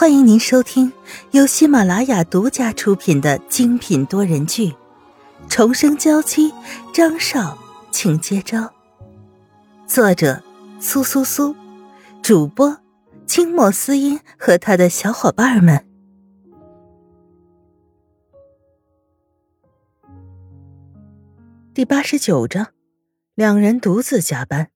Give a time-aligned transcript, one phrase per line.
[0.00, 0.92] 欢迎您收听
[1.32, 4.70] 由喜马拉雅独家出品的精品多人剧
[5.48, 6.52] 《重生娇妻》，
[6.94, 7.58] 张少，
[7.90, 8.72] 请接招。
[9.88, 10.40] 作者：
[10.78, 11.56] 苏苏苏，
[12.22, 12.78] 主播：
[13.26, 15.84] 清末思音和他的小伙伴们。
[21.74, 22.68] 第八十九章，
[23.34, 24.70] 两人独自加班。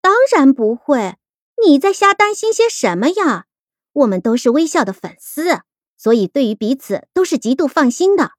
[0.00, 1.14] 当然不会。
[1.62, 3.46] 你在瞎担心些什么呀？
[3.92, 5.60] 我们都是微笑的粉丝，
[5.96, 8.32] 所以对于彼此都是极度放心的。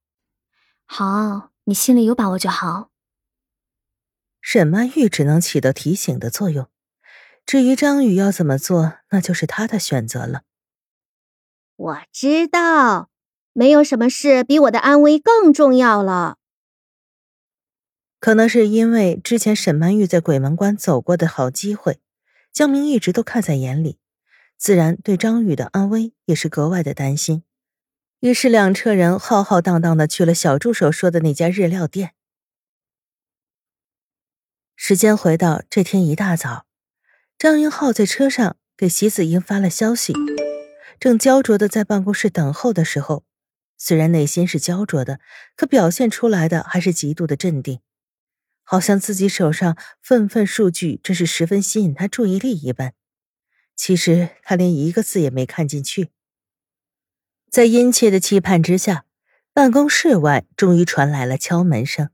[0.85, 2.89] 好，你心里有把握就好。
[4.41, 6.69] 沈曼玉只能起到提醒的作用，
[7.45, 10.41] 至于张宇要怎么做，那就是他的选择了。
[11.77, 13.09] 我知道，
[13.53, 16.37] 没有什么事比我的安危更重要了。
[18.19, 21.99] 可能是因为之前沈曼玉在鬼门关走过的好机会。
[22.55, 23.99] 江明一直都看在眼里，
[24.57, 27.43] 自然对张宇的安危也是格外的担心。
[28.21, 32.13] 于是两车人浩浩荡荡的去了小助手说的那家日料店。
[34.77, 36.65] 时间回到这天一大早，
[37.37, 40.13] 张云浩在车上给席子英发了消息，
[40.97, 43.25] 正焦灼的在办公室等候的时候，
[43.77, 45.19] 虽然内心是焦灼的，
[45.57, 47.81] 可表现出来的还是极度的镇定。
[48.65, 52.93] 好像自己手上份份数据真是十分吸引他注意力一般，
[53.75, 56.09] 其实他连一个字也没看进去。
[57.49, 59.05] 在殷切的期盼之下，
[59.53, 62.09] 办公室外终于传来了敲门声。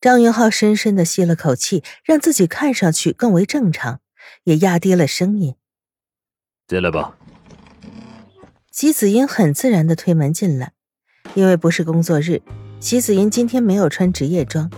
[0.00, 4.00] 张云浩深深的吸了口气，让自己看上去更为正常，
[4.44, 5.56] 也压低了声音
[6.66, 7.16] ：“进来吧。”
[8.70, 10.70] 席子英很自然的推门进来，
[11.34, 12.40] 因为不是工作日，
[12.78, 14.70] 席子英今天没有穿职业装，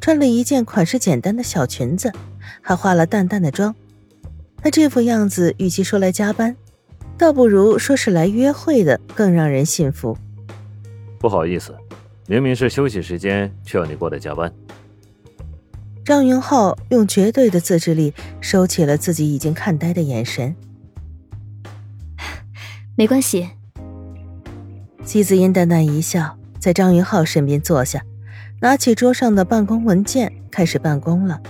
[0.00, 2.12] 穿了一件款式简单的小裙子，
[2.60, 3.72] 还化了淡淡的妆。
[4.56, 6.56] 她这副样子，与其说来加班，
[7.16, 10.18] 倒不如说是来约会的更让人信服。
[11.20, 11.72] 不好意思，
[12.26, 14.52] 明明是休息时间，却要你过来加班。
[16.04, 20.56] 张云浩用绝对的自制力收起了自己已经看呆的眼神。
[23.00, 23.48] 没关系。
[25.06, 28.02] 姬子音淡淡一笑，在张云浩身边坐下，
[28.60, 31.40] 拿起桌上的办公文件，开始办公了。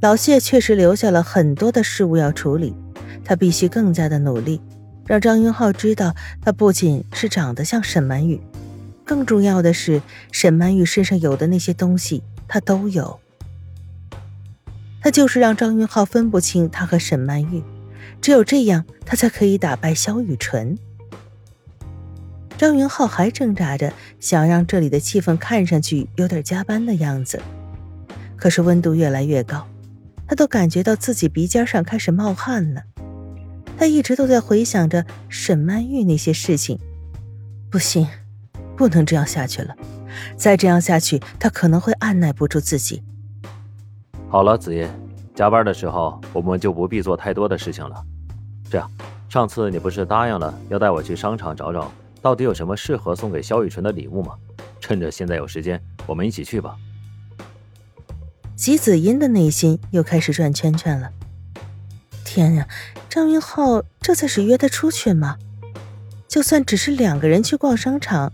[0.00, 2.74] 老谢确实留下了很多的事物要处理，
[3.24, 4.60] 他必须更加的努力，
[5.06, 8.40] 让张云浩知道，他不仅是长得像沈曼玉，
[9.04, 10.02] 更重要的是，
[10.32, 13.20] 沈曼玉身上有的那些东西，他都有。
[15.00, 17.62] 他就是让张云浩分不清他和沈曼玉。
[18.20, 20.76] 只有这样，他才可以打败萧雨纯。
[22.56, 27.42] 张云浩还挣扎着，想让这里的气氛看上去有点加班的样子，
[28.36, 29.66] 可是温度越来越高，
[30.28, 32.82] 他都感觉到自己鼻尖上开始冒汗了。
[33.76, 36.78] 他一直都在回想着沈曼玉那些事情，
[37.68, 38.06] 不行，
[38.76, 39.74] 不能这样下去了，
[40.36, 43.02] 再这样下去，他可能会按耐不住自己。
[44.28, 44.88] 好了，子夜，
[45.34, 48.00] 加班的时候我们就不必做太多的事情了。
[48.70, 48.88] 这样，
[49.28, 51.90] 上次你不是答应了要带我去商场找找，
[52.22, 54.34] 到底有什么适合送给萧雨纯的礼物吗？
[54.80, 56.76] 趁着现在有时间，我们一起去吧。
[58.54, 61.10] 吉子音的内心又开始转圈圈了。
[62.24, 62.68] 天呀，
[63.08, 65.36] 张云浩这才是约他出去吗？
[66.28, 68.32] 就算只是两个人去逛商场，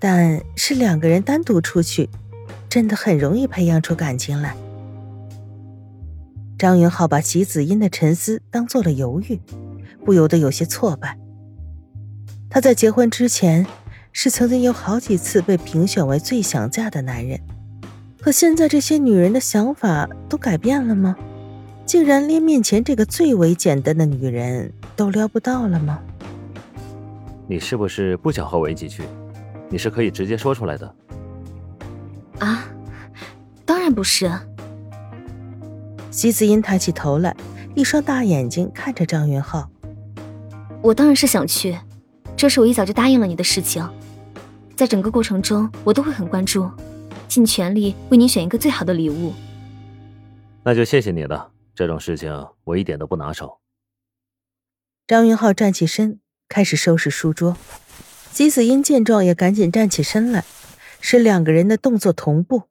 [0.00, 2.08] 但是两个人单独出去，
[2.68, 4.56] 真的很容易培养出感情来。
[6.60, 9.40] 张云浩把席子音的沉思当做了犹豫。
[10.04, 11.18] 不由得有些挫败。
[12.50, 13.66] 他在结婚之前
[14.12, 17.40] 是曾经有好几次被评选为最想嫁的男人，
[18.20, 21.16] 可现在这些女人的想法都改变了吗？
[21.86, 25.98] 竟然连面前这个最为简单的女人都撩不到了吗？
[27.46, 29.02] 你是不是不想和我一起去？
[29.70, 30.94] 你是可以直接说出来的。
[32.40, 32.66] 啊，
[33.64, 34.30] 当然不是。
[36.10, 37.34] 席子音抬起头来，
[37.76, 39.70] 一双大眼睛看着张云浩。
[40.82, 41.78] 我当然是想去，
[42.36, 43.88] 这是我一早就答应了你的事情，
[44.74, 46.68] 在整个过程中我都会很关注，
[47.28, 49.32] 尽全力为你选一个最好的礼物。
[50.64, 53.60] 那就谢谢你了，这种事情我一点都不拿手。
[55.06, 56.18] 张云浩站起身，
[56.48, 57.56] 开始收拾书桌，
[58.32, 60.44] 姬子英见状也赶紧站起身来，
[61.00, 62.69] 使两个人的动作同步。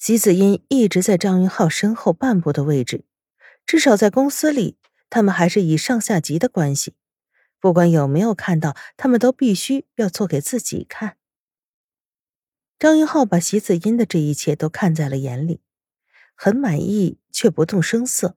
[0.00, 3.04] 姬子英一直在张云浩身后半步的位置，
[3.66, 4.78] 至少在公司里。
[5.10, 6.94] 他们还是以上下级的关系，
[7.58, 11.18] 不管有没有看到，他们都必须要做给自己看。
[12.78, 15.60] 张云浩把席子音的这一切都看在了眼里，
[16.34, 18.36] 很满意，却不动声色。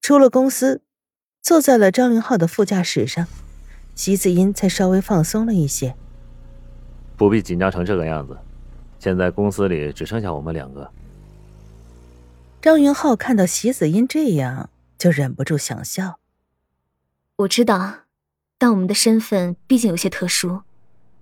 [0.00, 0.82] 出了公司，
[1.40, 3.28] 坐在了张云浩的副驾驶上，
[3.94, 5.94] 席子音才稍微放松了一些。
[7.16, 8.36] 不必紧张成这个样子，
[9.00, 10.88] 现在公司里只剩下我们两个。
[12.60, 14.68] 张云浩看到席子音这样，
[14.98, 16.20] 就忍不住想笑。
[17.36, 18.00] 我知道，
[18.58, 20.60] 但我们的身份毕竟有些特殊。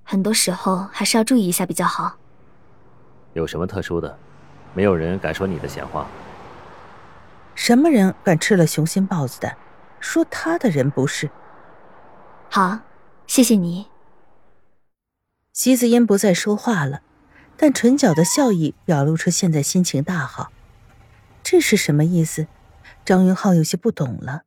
[0.02, 2.16] 很多时候还是要注意一下比较好。
[3.34, 4.18] 有什么特殊的？
[4.74, 6.08] 没有人敢说你的闲话。
[7.54, 9.56] 什么人敢吃了雄心豹子胆，
[10.00, 11.30] 说他的人不是？
[12.50, 12.80] 好，
[13.28, 13.86] 谢谢你。
[15.52, 17.02] 席子音不再说话了，
[17.58, 20.52] 但唇角的笑意表露出现在心情大好。
[21.42, 22.46] 这是什么意思？
[23.04, 24.42] 张云浩有些不懂了。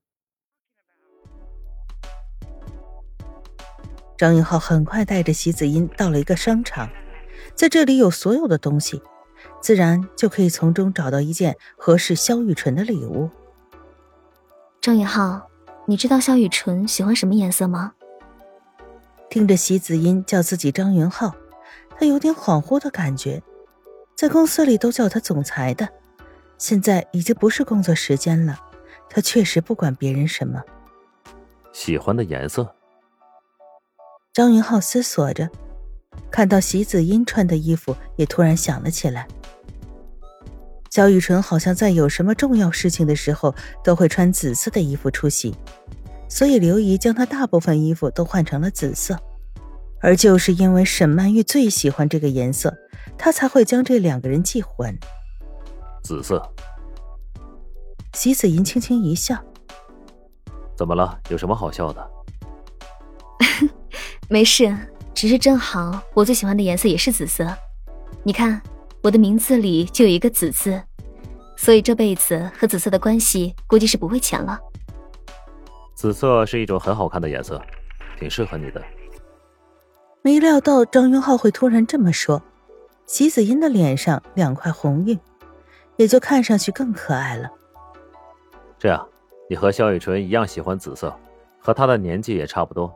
[4.17, 6.89] 张云浩很快带着席子音到了一个商场，
[7.53, 9.01] 在这里有所有的东西，
[9.59, 13.29] 自然就可以从中找到一件合适萧雨纯的礼物。
[14.79, 15.49] 张云浩，
[15.85, 17.93] 你知道萧雨纯喜欢什么颜色吗？
[19.29, 21.35] 听着席子音叫自己张云浩，
[22.01, 23.39] 他有点恍惚的感觉，
[24.15, 25.88] 在公司里都叫他总裁的，
[26.57, 28.59] 现在已经不是工作时间了，
[29.07, 30.59] 他确实不管别人什么。
[31.71, 32.75] 喜欢的颜色。
[34.33, 35.48] 张云浩思索着，
[36.31, 39.27] 看到席子音穿的衣服，也突然想了起来。
[40.89, 43.53] 萧雨纯好像在有什么重要事情的时候，
[43.83, 45.56] 都会穿紫色的衣服出席，
[46.27, 49.15] 所以刘姨将她大部分衣服都换成了紫色。
[50.01, 52.75] 而就是因为沈曼玉最喜欢这个颜色，
[53.18, 54.98] 她才会将这两个人记混。
[56.03, 56.42] 紫色。
[58.13, 59.38] 席子吟轻轻一笑
[60.75, 61.18] ：“怎么了？
[61.30, 62.12] 有什么好笑的？”
[64.27, 64.75] 没事，
[65.13, 67.48] 只是正好我最喜欢的颜色也是紫色。
[68.24, 68.62] 你看，
[69.03, 70.81] 我的名字里就有一个“紫”字，
[71.56, 74.59] 所以这辈子和紫色的关系估计是不会浅了。
[75.95, 77.62] 紫色是一种很好看的颜色，
[78.19, 78.83] 挺适合你的。
[80.23, 82.41] 没料到张云浩会突然这么说，
[83.07, 85.19] 席子音的脸上两块红晕，
[85.95, 87.50] 也就看上去更可爱了。
[88.77, 89.07] 这样，
[89.50, 91.12] 你和肖雨纯一样喜欢紫色，
[91.59, 92.94] 和她的年纪也差不多。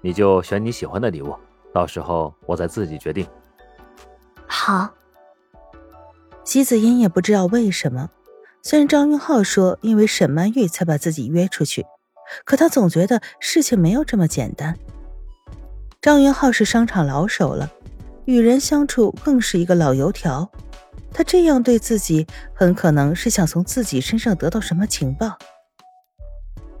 [0.00, 1.34] 你就选你喜欢的礼物，
[1.74, 3.26] 到时候我再自己决定。
[4.46, 4.88] 好。
[6.44, 8.10] 席子音也不知道为什么，
[8.62, 11.84] 虽然张云浩说因为沈曼玉才把自己约出去，
[12.44, 14.76] 可他总觉得事情没有这么简单。
[16.02, 17.70] 张云浩是商场老手了，
[18.24, 20.50] 与人相处更是一个老油条，
[21.12, 25.36] 他这样对自己，很可能是想从自己身上得到什么情报。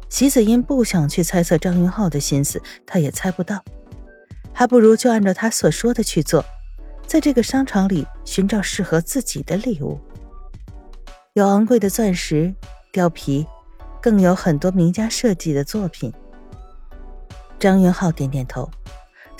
[0.08, 3.62] 席子音不想去猜测张云浩的心思，他也猜不到，
[4.54, 6.42] 还不如就按照他所说的去做，
[7.06, 10.00] 在这个商场里寻找适合自己的礼物。
[11.34, 12.54] 有昂贵的钻石、
[12.90, 13.46] 貂皮，
[14.00, 16.10] 更有很多名家设计的作品。
[17.58, 18.68] 张云浩点点头，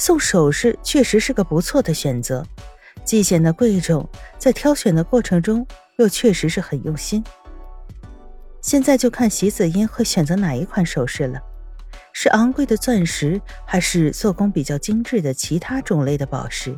[0.01, 2.43] 送首饰确实是个不错的选择，
[3.05, 4.09] 既显得贵重，
[4.39, 5.65] 在挑选的过程中
[5.99, 7.23] 又确实是很用心。
[8.63, 11.39] 现在就看席子音会选择哪一款首饰了，
[12.15, 16.75] 是昂贵的钻石，还是做工比较精致的其他种类的宝石？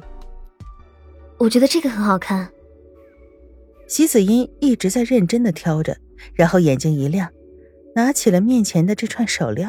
[1.38, 2.50] 我觉得这个很好看。
[3.86, 5.96] 席子音一直在认真的挑着，
[6.34, 7.30] 然后眼睛一亮，
[7.94, 9.68] 拿起了面前的这串手链。